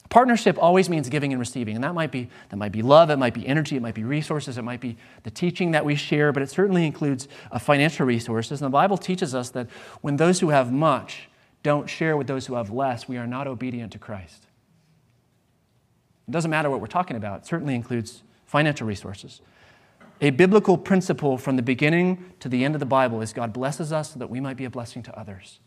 [0.10, 3.18] Partnership always means giving and receiving, and that might be that might be love, it
[3.18, 6.32] might be energy, it might be resources, it might be the teaching that we share,
[6.32, 8.62] but it certainly includes uh, financial resources.
[8.62, 9.70] And the Bible teaches us that
[10.02, 11.30] when those who have much
[11.64, 14.46] don't share with those who have less, we are not obedient to Christ.
[16.28, 19.42] It doesn't matter what we're talking about; it certainly includes financial resources.
[20.22, 23.92] A biblical principle from the beginning to the end of the Bible is God blesses
[23.92, 25.60] us so that we might be a blessing to others.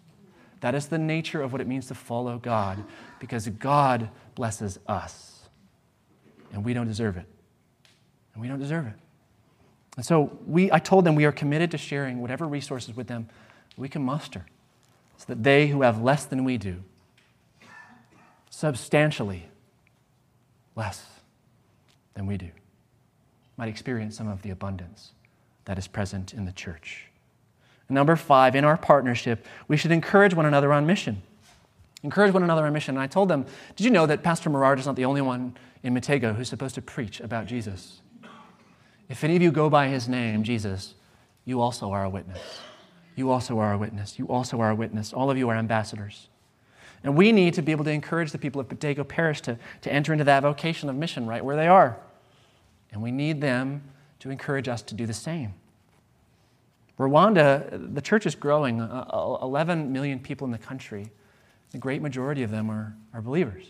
[0.61, 2.83] That is the nature of what it means to follow God
[3.21, 5.49] because God blesses us.
[6.53, 7.27] And we don't deserve it.
[8.33, 8.95] And we don't deserve it.
[9.97, 13.29] And so we, I told them we are committed to sharing whatever resources with them
[13.77, 14.47] we can muster
[15.17, 16.83] so that they who have less than we do,
[18.51, 19.49] substantially
[20.75, 21.07] less
[22.15, 22.51] than we do,
[23.57, 25.13] might experience some of the abundance
[25.65, 27.07] that is present in the church.
[27.89, 31.23] Number five, in our partnership, we should encourage one another on mission.
[32.03, 32.97] Encourage one another on mission.
[32.97, 35.57] And I told them, did you know that Pastor Merard is not the only one
[35.83, 38.01] in Mitego who's supposed to preach about Jesus?
[39.09, 40.95] If any of you go by his name, Jesus,
[41.45, 42.41] you also are a witness.
[43.15, 44.19] You also are a witness.
[44.19, 45.13] You also are a witness.
[45.13, 46.29] All of you are ambassadors.
[47.05, 49.93] And we need to be able to encourage the people of Mitego Parish to, to
[49.93, 51.97] enter into that vocation of mission right where they are.
[52.93, 53.83] And we need them
[54.21, 55.55] to encourage us to do the same.
[56.99, 61.11] Rwanda, the church is growing, uh, uh, 11 million people in the country.
[61.73, 63.67] The great majority of them are, are believers.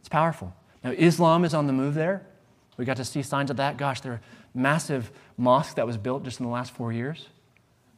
[0.00, 0.54] It's powerful.
[0.84, 2.26] Now, Islam is on the move there.
[2.76, 3.76] We got to see signs of that.
[3.76, 4.20] Gosh, there are
[4.54, 7.28] massive mosque that was built just in the last four years.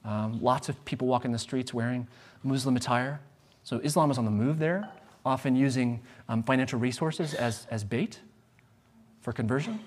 [0.04, 2.06] Um, lots of people walking the streets wearing
[2.42, 3.20] Muslim attire.
[3.62, 4.88] So Islam is on the move there,
[5.24, 8.18] often using um, financial resources as, as bait
[9.20, 9.78] for conversion.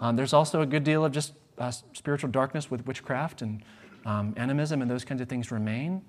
[0.00, 3.62] Um, there's also a good deal of just uh, spiritual darkness with witchcraft and
[4.04, 6.02] um, animism and those kinds of things remain.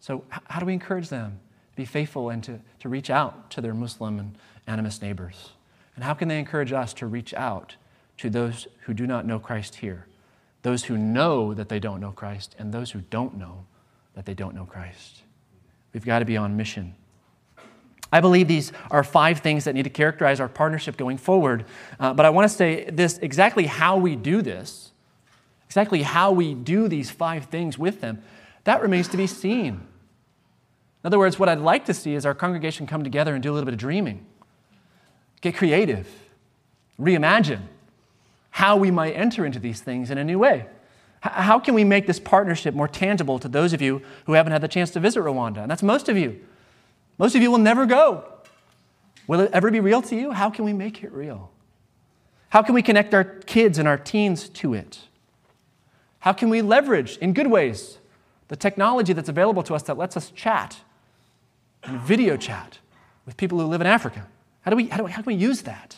[0.00, 1.38] So, h- how do we encourage them
[1.70, 4.36] to be faithful and to, to reach out to their Muslim and
[4.68, 5.50] animist neighbors?
[5.94, 7.76] And how can they encourage us to reach out
[8.18, 10.06] to those who do not know Christ here,
[10.62, 13.64] those who know that they don't know Christ, and those who don't know
[14.14, 15.22] that they don't know Christ?
[15.92, 16.94] We've got to be on mission.
[18.12, 21.64] I believe these are five things that need to characterize our partnership going forward.
[21.98, 24.92] Uh, but I want to say this exactly how we do this,
[25.66, 28.22] exactly how we do these five things with them,
[28.64, 29.74] that remains to be seen.
[29.74, 33.50] In other words, what I'd like to see is our congregation come together and do
[33.50, 34.24] a little bit of dreaming,
[35.40, 36.06] get creative,
[37.00, 37.62] reimagine
[38.50, 40.66] how we might enter into these things in a new way.
[41.22, 44.60] How can we make this partnership more tangible to those of you who haven't had
[44.60, 45.58] the chance to visit Rwanda?
[45.58, 46.40] And that's most of you.
[47.18, 48.24] Most of you will never go.
[49.26, 50.32] Will it ever be real to you?
[50.32, 51.50] How can we make it real?
[52.50, 55.00] How can we connect our kids and our teens to it?
[56.20, 57.98] How can we leverage, in good ways,
[58.48, 60.80] the technology that's available to us that lets us chat
[61.82, 62.78] and video chat
[63.26, 64.26] with people who live in Africa?
[64.62, 65.96] How, do we, how, do we, how can we use that?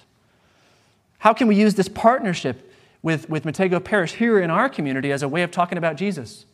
[1.19, 2.73] How can we use this partnership
[3.03, 6.47] with, with Mitego Parish here in our community as a way of talking about Jesus?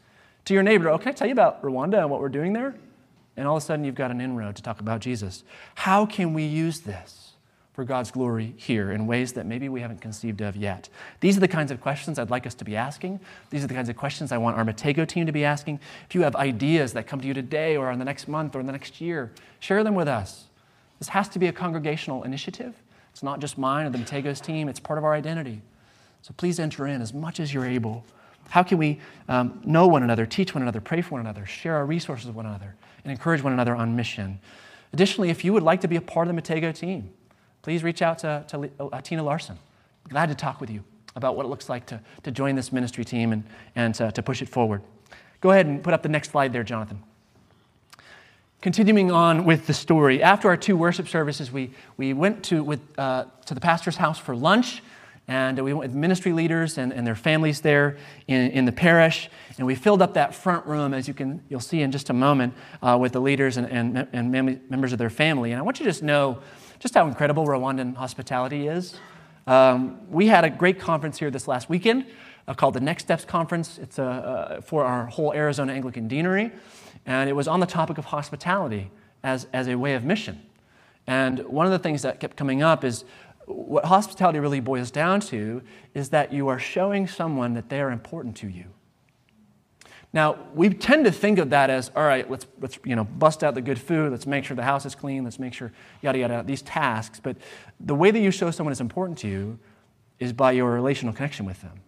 [0.47, 2.75] To your neighbor, oh, can I tell you about Rwanda and what we're doing there?
[3.37, 5.45] And all of a sudden, you've got an inroad to talk about Jesus.
[5.75, 7.33] How can we use this
[7.73, 10.89] for God's glory here in ways that maybe we haven't conceived of yet?
[11.21, 13.21] These are the kinds of questions I'd like us to be asking.
[13.51, 15.81] These are the kinds of questions I want our Mitego team to be asking.
[16.09, 18.61] If you have ideas that come to you today or in the next month or
[18.61, 20.47] in the next year, share them with us.
[20.99, 22.75] This has to be a congregational initiative.
[23.13, 25.63] It's not just mine or the Mitego's team, it's part of our identity.
[26.23, 28.05] So please enter in as much as you're able.
[28.51, 31.77] How can we um, know one another, teach one another, pray for one another, share
[31.77, 34.41] our resources with one another, and encourage one another on mission?
[34.93, 37.11] Additionally, if you would like to be a part of the Mitego team,
[37.63, 39.57] please reach out to, to uh, Tina Larson.
[40.09, 40.83] Glad to talk with you
[41.15, 43.45] about what it looks like to, to join this ministry team and,
[43.77, 44.83] and to, to push it forward.
[45.41, 47.03] Go ahead and put up the next slide there, Jonathan.
[48.61, 52.81] Continuing on with the story, after our two worship services, we, we went to, with,
[52.99, 54.83] uh, to the pastor's house for lunch,
[55.31, 59.31] and we went with ministry leaders and, and their families there in, in the parish,
[59.59, 62.13] and we filled up that front room, as you can, you'll see in just a
[62.13, 64.33] moment, uh, with the leaders and, and, and
[64.69, 65.53] members of their family.
[65.53, 66.41] And I want you to just know
[66.81, 68.97] just how incredible Rwandan hospitality is.
[69.47, 72.07] Um, we had a great conference here this last weekend
[72.49, 73.79] uh, called the Next Steps Conference.
[73.79, 76.51] It's a, uh, for our whole Arizona Anglican Deanery.
[77.07, 78.91] And it was on the topic of hospitality
[79.23, 80.43] as, as a way of mission.
[81.07, 83.05] And one of the things that kept coming up is
[83.53, 85.63] what hospitality really boils down to
[85.95, 88.67] is that you are showing someone that they are important to you.
[90.13, 93.45] Now, we tend to think of that as, all right, let's, let's you know, bust
[93.45, 96.19] out the good food, let's make sure the house is clean, let's make sure, yada,
[96.19, 97.21] yada, these tasks.
[97.23, 97.37] But
[97.79, 99.59] the way that you show someone is important to you
[100.19, 101.81] is by your relational connection with them.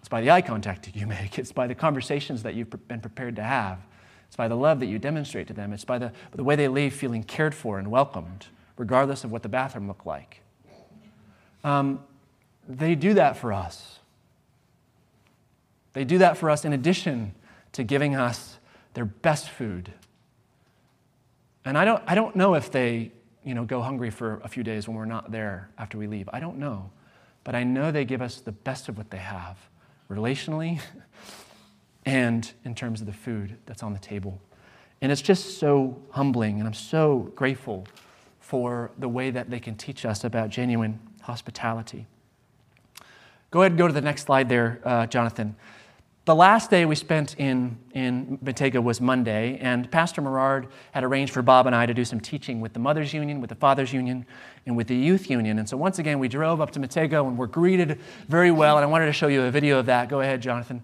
[0.00, 3.00] It's by the eye contact that you make, it's by the conversations that you've been
[3.00, 3.78] prepared to have,
[4.26, 6.68] it's by the love that you demonstrate to them, it's by the, the way they
[6.68, 10.40] leave feeling cared for and welcomed, regardless of what the bathroom looked like.
[11.64, 12.00] Um,
[12.68, 13.98] they do that for us.
[15.92, 17.34] They do that for us in addition
[17.72, 18.58] to giving us
[18.94, 19.92] their best food.
[21.64, 23.12] And I don't, I don't know if they
[23.44, 26.28] you know, go hungry for a few days when we're not there after we leave.
[26.32, 26.90] I don't know.
[27.44, 29.58] But I know they give us the best of what they have
[30.08, 30.80] relationally
[32.06, 34.40] and in terms of the food that's on the table.
[35.00, 37.86] And it's just so humbling, and I'm so grateful
[38.52, 42.06] for the way that they can teach us about genuine hospitality.
[43.50, 45.56] Go ahead and go to the next slide there, uh, Jonathan.
[46.26, 51.32] The last day we spent in, in Mitego was Monday, and Pastor Merard had arranged
[51.32, 53.90] for Bob and I to do some teaching with the Mothers Union, with the Fathers
[53.90, 54.26] Union,
[54.66, 55.58] and with the Youth Union.
[55.58, 58.84] And so once again, we drove up to Mitego and were greeted very well, and
[58.84, 60.10] I wanted to show you a video of that.
[60.10, 60.82] Go ahead, Jonathan.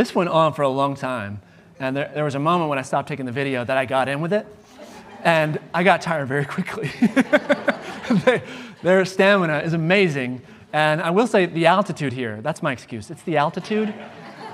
[0.00, 1.42] This went on for a long time.
[1.78, 4.08] And there, there was a moment when I stopped taking the video that I got
[4.08, 4.46] in with it.
[5.24, 6.90] And I got tired very quickly.
[8.24, 8.42] they,
[8.82, 10.40] their stamina is amazing.
[10.72, 13.10] And I will say the altitude here, that's my excuse.
[13.10, 13.92] It's the altitude.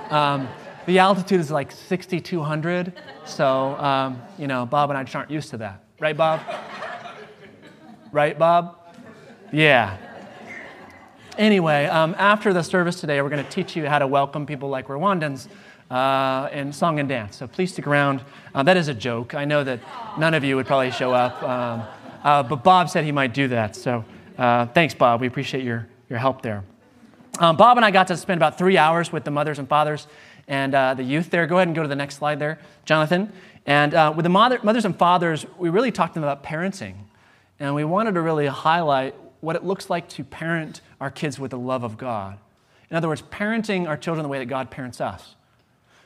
[0.09, 0.49] Um,
[0.85, 2.91] the altitude is like 6,200.
[3.23, 5.81] So, um, you know, Bob and I just aren't used to that.
[5.97, 6.41] Right, Bob?
[8.11, 8.79] right, Bob?
[9.53, 9.95] Yeah.
[11.37, 14.69] Anyway, um, after the service today, we're going to teach you how to welcome people
[14.69, 15.47] like Rwandans
[15.91, 17.37] uh, in song and dance.
[17.37, 18.23] So please stick around.
[18.55, 19.35] Uh, that is a joke.
[19.35, 19.79] I know that
[20.17, 21.83] none of you would probably show up, um,
[22.23, 23.75] uh, but Bob said he might do that.
[23.75, 24.03] So
[24.39, 25.21] uh, thanks, Bob.
[25.21, 26.63] We appreciate your, your help there.
[27.37, 30.07] Um, Bob and I got to spend about three hours with the mothers and fathers
[30.47, 31.45] and uh, the youth there.
[31.45, 33.31] Go ahead and go to the next slide there, Jonathan.
[33.67, 36.95] And uh, with the mother, mothers and fathers, we really talked to them about parenting.
[37.59, 41.51] And we wanted to really highlight what it looks like to parent our kids with
[41.51, 42.37] the love of God.
[42.89, 45.35] In other words, parenting our children the way that God parents us,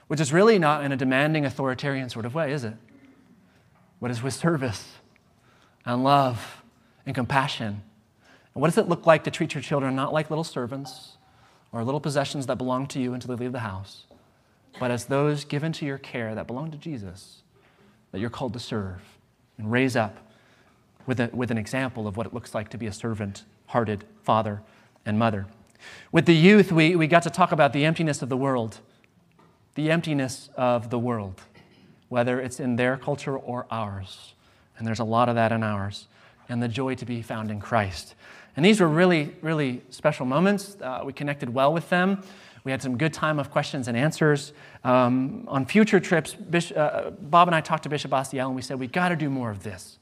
[0.07, 2.73] which is really not in a demanding, authoritarian sort of way, is it?
[3.99, 4.95] What is with service
[5.85, 6.63] and love
[7.05, 7.83] and compassion
[8.53, 11.17] and what does it look like to treat your children not like little servants
[11.71, 14.05] or little possessions that belong to you until they leave the house,
[14.79, 17.43] but as those given to your care that belong to Jesus,
[18.11, 19.01] that you're called to serve
[19.57, 20.17] and raise up
[21.05, 24.03] with, a, with an example of what it looks like to be a servant hearted
[24.23, 24.61] father
[25.05, 25.47] and mother.
[26.11, 28.79] With the youth, we, we got to talk about the emptiness of the world,
[29.75, 31.41] the emptiness of the world,
[32.09, 34.33] whether it's in their culture or ours.
[34.77, 36.07] And there's a lot of that in ours,
[36.49, 38.15] and the joy to be found in Christ.
[38.55, 40.75] And these were really, really special moments.
[40.81, 42.21] Uh, we connected well with them.
[42.63, 44.53] We had some good time of questions and answers.
[44.83, 48.61] Um, on future trips, Bishop, uh, Bob and I talked to Bishop Asiel, and we
[48.61, 49.97] said, We've got to do more of this.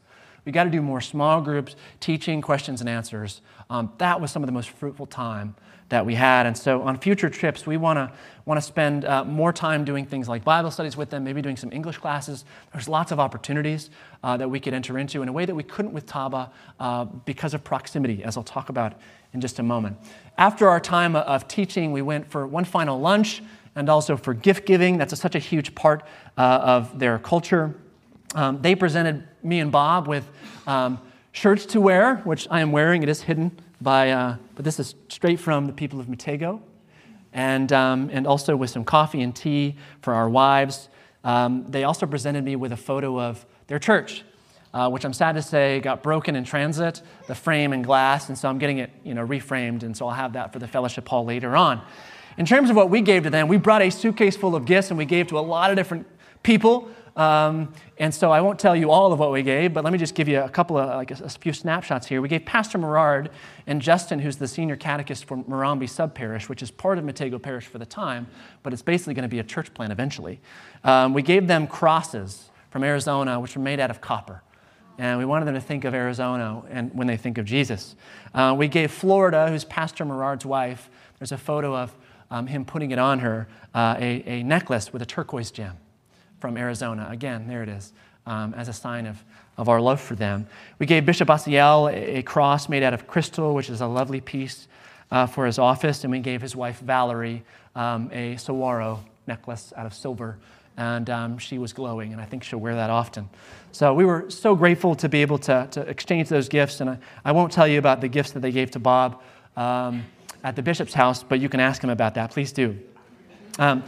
[0.50, 3.42] We got to do more small groups, teaching, questions, and answers.
[3.70, 5.54] Um, that was some of the most fruitful time
[5.90, 6.48] that we had.
[6.48, 8.12] And so on future trips, we want to
[8.48, 11.56] want to spend uh, more time doing things like Bible studies with them, maybe doing
[11.56, 12.46] some English classes.
[12.74, 13.92] There's lots of opportunities
[14.24, 17.06] uh, that we could enter into in a way that we couldn't with Taba uh,
[17.06, 19.00] because of proximity, as I'll talk about
[19.34, 19.98] in just a moment.
[20.40, 23.44] After our time of teaching, we went for one final lunch
[23.76, 24.98] and also for gift giving.
[24.98, 26.08] That's a, such a huge part
[26.40, 27.76] uh, of their culture.
[28.36, 30.30] Um, they presented me and Bob with
[30.68, 31.00] um,
[31.32, 33.02] shirts to wear, which I am wearing.
[33.02, 36.62] It is hidden by, uh, but this is straight from the people of Mitego,
[37.34, 40.90] and, um, and also with some coffee and tea for our wives.
[41.24, 44.24] Um, they also presented me with a photo of their church,
[44.74, 48.38] uh, which I'm sad to say got broken in transit, the frame and glass, and
[48.38, 51.08] so I'm getting it you know, reframed, and so I'll have that for the fellowship
[51.08, 51.82] hall later on.
[52.38, 54.92] In terms of what we gave to them, we brought a suitcase full of gifts
[54.92, 56.08] and we gave to a lot of different
[56.42, 56.90] people.
[57.20, 60.00] Um, and so I won't tell you all of what we gave, but let me
[60.00, 62.22] just give you a couple of, like a, a few snapshots here.
[62.22, 63.28] We gave Pastor Merard
[63.68, 67.42] and Justin, who's the senior catechist for Morambi Sub Parish, which is part of Mitego
[67.42, 68.26] Parish for the time,
[68.64, 70.40] but it's basically going to be a church plant eventually.
[70.86, 74.42] Um, we gave them crosses from Arizona, which were made out of copper.
[74.98, 77.98] And we wanted them to think of Arizona and when they think of Jesus.
[78.34, 80.90] Uh, we gave Florida, who's Pastor Merard's wife,
[81.20, 81.94] there's a photo of
[82.32, 85.76] um, him putting it on her, uh, a, a necklace with a turquoise gem
[86.40, 87.08] from Arizona.
[87.12, 87.94] Again, there it is,
[88.26, 89.24] um, as a sign of,
[89.58, 90.48] of our love for them.
[90.80, 94.22] We gave Bishop Asiel a, a cross made out of crystal, which is a lovely
[94.22, 94.68] piece
[95.12, 97.44] uh, for his office, and we gave his wife Valerie
[97.76, 100.38] um, a saguaro necklace out of silver.
[100.78, 103.28] And um, she was glowing, and I think she'll wear that often.
[103.74, 106.80] So we were so grateful to be able to, to exchange those gifts.
[106.80, 109.22] And I, I won't tell you about the gifts that they gave to Bob
[109.58, 110.06] um,
[110.42, 112.32] at the bishop's house, but you can ask him about that.
[112.32, 112.80] Please do.
[113.58, 113.84] Um,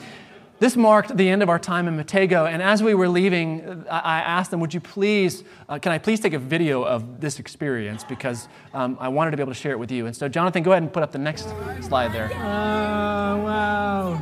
[0.61, 4.19] this marked the end of our time in Mitego, and as we were leaving, I
[4.19, 8.03] asked them, Would you please, uh, can I please take a video of this experience?
[8.03, 10.05] Because um, I wanted to be able to share it with you.
[10.05, 11.49] And so, Jonathan, go ahead and put up the next
[11.81, 12.29] slide there.
[12.31, 14.21] Oh, wow.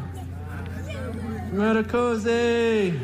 [1.51, 2.97] Medicosi.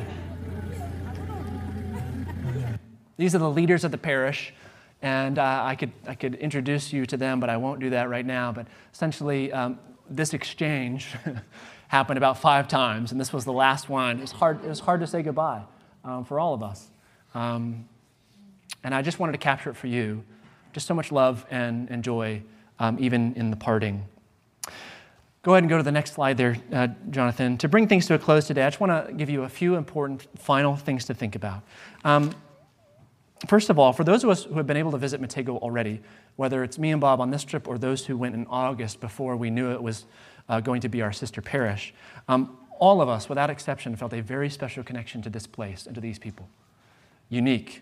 [3.17, 4.53] These are the leaders of the parish,
[5.01, 8.07] and uh, I, could, I could introduce you to them, but I won't do that
[8.07, 8.53] right now.
[8.53, 9.77] But essentially, um,
[10.09, 11.07] this exchange
[11.87, 14.17] happened about five times, and this was the last one.
[14.17, 15.61] It was hard, it was hard to say goodbye
[16.03, 16.89] um, for all of us.
[17.33, 17.87] Um,
[18.83, 20.23] and I just wanted to capture it for you.
[20.73, 22.41] Just so much love and, and joy,
[22.79, 24.05] um, even in the parting.
[25.41, 27.57] Go ahead and go to the next slide there, uh, Jonathan.
[27.59, 29.75] To bring things to a close today, I just want to give you a few
[29.75, 31.61] important final things to think about.
[32.03, 32.33] Um,
[33.47, 36.01] first of all, for those of us who have been able to visit Mitego already,
[36.35, 39.35] whether it's me and Bob on this trip or those who went in August before
[39.35, 40.05] we knew it was
[40.49, 41.93] uh, going to be our sister parish.
[42.27, 45.95] Um, all of us, without exception, felt a very special connection to this place and
[45.95, 46.47] to these people.
[47.29, 47.81] Unique.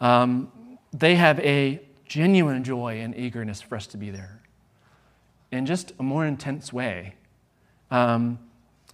[0.00, 0.50] Um,
[0.92, 4.40] they have a genuine joy and eagerness for us to be there
[5.52, 7.14] in just a more intense way.
[7.90, 8.38] Um,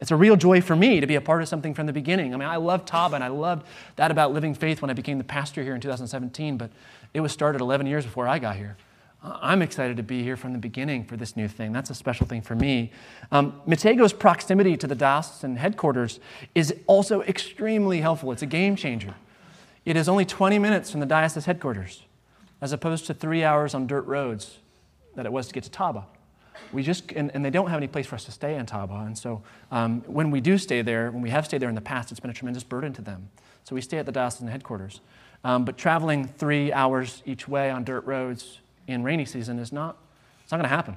[0.01, 2.35] it's a real joy for me to be a part of something from the beginning.
[2.35, 5.19] I mean, I love Taba and I loved that about living faith when I became
[5.19, 6.71] the pastor here in 2017, but
[7.15, 8.77] it was started 11 years before I got here.
[9.27, 11.73] I'm excited to be here from the beginning for this new thing.
[11.73, 12.93] That's a special thing for me.
[13.33, 16.21] Um, Mitego's proximity to the diocesan headquarters
[16.55, 18.33] is also extremely helpful.
[18.33, 19.15] It's a game changer.
[19.85, 22.03] It is only 20 minutes from the diocese headquarters,
[22.61, 24.59] as opposed to three hours on dirt roads
[25.15, 26.05] that it was to get to Taba.
[26.73, 29.07] We just, and, and they don't have any place for us to stay in Taba.
[29.07, 31.81] And so um, when we do stay there, when we have stayed there in the
[31.81, 33.29] past, it's been a tremendous burden to them.
[33.65, 35.01] So we stay at the diocesan headquarters.
[35.45, 39.97] Um, but traveling three hours each way on dirt roads in rainy season is not,
[40.43, 40.97] it's not going to happen.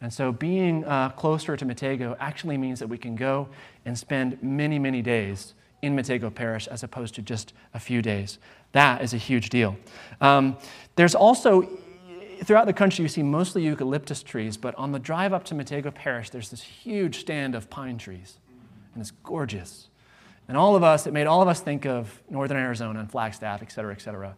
[0.00, 3.48] And so being uh, closer to Mitego actually means that we can go
[3.84, 8.38] and spend many, many days in Mitego Parish as opposed to just a few days.
[8.72, 9.76] That is a huge deal.
[10.20, 10.56] Um,
[10.96, 11.68] there's also,
[12.44, 15.94] throughout the country, you see mostly eucalyptus trees, but on the drive up to Mitego
[15.94, 18.36] Parish, there's this huge stand of pine trees,
[18.94, 19.88] and it's gorgeous.
[20.48, 23.62] And all of us, it made all of us think of northern Arizona and Flagstaff,
[23.62, 24.36] et cetera, et cetera.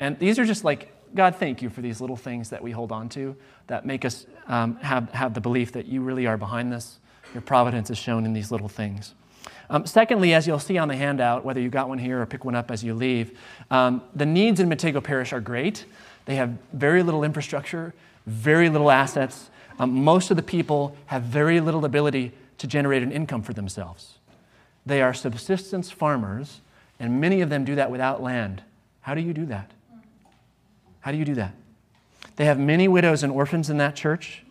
[0.00, 2.90] And these are just like God, thank you for these little things that we hold
[2.90, 3.36] on to
[3.68, 6.98] that make us um, have, have the belief that you really are behind this.
[7.32, 9.14] Your providence is shown in these little things.
[9.70, 12.44] Um, secondly, as you'll see on the handout, whether you got one here or pick
[12.44, 13.38] one up as you leave,
[13.70, 15.84] um, the needs in Mitego Parish are great.
[16.26, 17.94] They have very little infrastructure,
[18.26, 19.50] very little assets.
[19.78, 24.18] Um, most of the people have very little ability to generate an income for themselves.
[24.86, 26.60] They are subsistence farmers,
[27.00, 28.62] and many of them do that without land.
[29.00, 29.70] How do you do that?
[31.04, 31.54] How do you do that?
[32.36, 34.42] They have many widows and orphans in that church.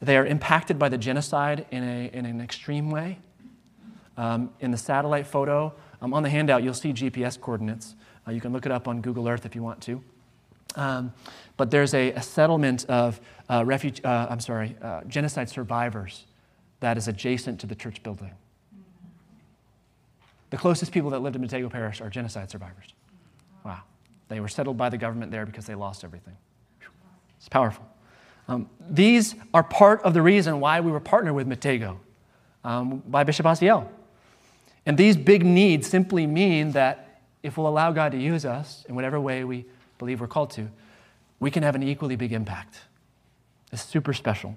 [0.00, 3.18] They are impacted by the genocide in, a, in an extreme way.
[4.16, 7.96] Um, in the satellite photo, um, on the handout, you'll see GPS coordinates.
[8.24, 10.00] Uh, you can look it up on Google Earth if you want to.
[10.76, 11.12] Um,
[11.56, 16.24] but there's a, a settlement of uh, refuge, uh, I'm sorry, uh, genocide survivors
[16.78, 18.30] that is adjacent to the church building.
[20.50, 22.94] The closest people that lived in Mitego Parish are genocide survivors.
[23.64, 23.80] Wow.
[24.30, 26.36] They were settled by the government there because they lost everything.
[27.36, 27.84] It's powerful.
[28.46, 31.98] Um, these are part of the reason why we were partnered with Mitego
[32.64, 33.88] um, by Bishop Asiel.
[34.86, 38.94] And these big needs simply mean that if we'll allow God to use us in
[38.94, 39.66] whatever way we
[39.98, 40.68] believe we're called to,
[41.40, 42.78] we can have an equally big impact.
[43.72, 44.56] It's super special.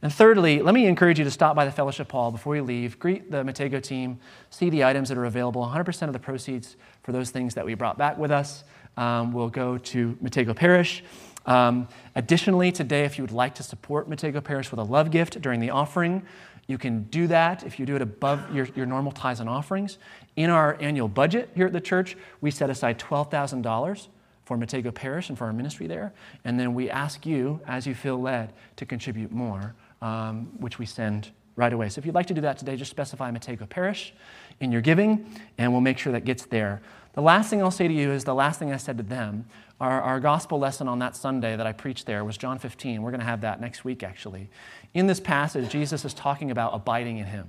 [0.00, 3.00] And thirdly, let me encourage you to stop by the Fellowship Hall before you leave,
[3.00, 5.60] greet the Mitego team, see the items that are available.
[5.66, 8.62] 100% of the proceeds for those things that we brought back with us
[8.98, 11.02] um, will go to Mitego Parish.
[11.46, 15.40] Um, additionally, today, if you would like to support Mitego Parish with a love gift
[15.40, 16.22] during the offering,
[16.66, 19.96] you can do that if you do it above your, your normal tithes and offerings.
[20.36, 24.08] In our annual budget here at the church, we set aside $12,000
[24.44, 26.12] for Mitego Parish and for our ministry there.
[26.44, 30.84] And then we ask you, as you feel led, to contribute more, um, which we
[30.84, 31.88] send right away.
[31.88, 34.12] So if you'd like to do that today, just specify Mitego Parish
[34.60, 35.26] in your giving,
[35.56, 36.82] and we'll make sure that gets there.
[37.18, 39.46] The last thing I'll say to you is the last thing I said to them.
[39.80, 43.02] Our, our gospel lesson on that Sunday that I preached there was John 15.
[43.02, 44.48] We're going to have that next week, actually.
[44.94, 47.48] In this passage, Jesus is talking about abiding in him.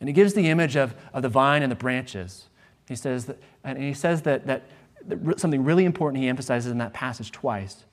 [0.00, 2.46] And he gives the image of, of the vine and the branches.
[2.88, 4.62] He says that, and he says that, that
[5.36, 7.84] something really important he emphasizes in that passage twice.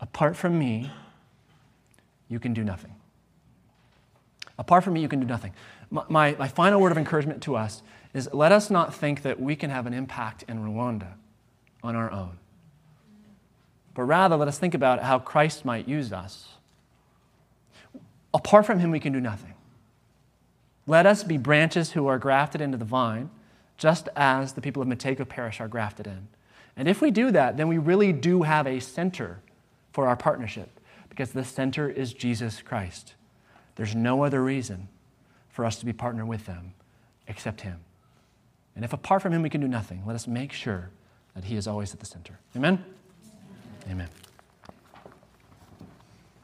[0.00, 0.92] Apart from me,
[2.28, 2.94] you can do nothing.
[4.58, 5.54] Apart from me, you can do nothing.
[5.90, 7.82] My, my, my, final word of encouragement to us
[8.14, 11.12] is let us not think that we can have an impact in Rwanda
[11.82, 12.38] on our own,
[13.94, 16.48] but rather let us think about how Christ might use us.
[18.34, 19.54] Apart from him, we can do nothing.
[20.86, 23.30] Let us be branches who are grafted into the vine,
[23.76, 26.28] just as the people of Mitego Parish are grafted in.
[26.76, 29.40] And if we do that, then we really do have a center
[29.92, 33.14] for our partnership because the center is Jesus Christ.
[33.76, 34.88] There's no other reason
[35.50, 36.72] for us to be partnered with them
[37.28, 37.80] except Him.
[38.74, 40.90] And if apart from Him we can do nothing, let us make sure
[41.34, 42.38] that He is always at the center.
[42.56, 42.84] Amen?
[43.90, 44.08] Amen.